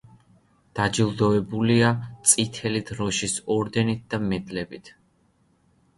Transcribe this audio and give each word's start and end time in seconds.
დაჯილდოებულია 0.79 1.91
წითელი 2.31 2.83
დროშის 2.89 3.37
ორდენით 3.57 4.03
და 4.15 4.21
მედლებით. 4.33 4.95